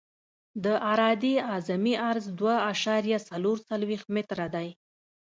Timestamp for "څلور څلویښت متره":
3.29-4.47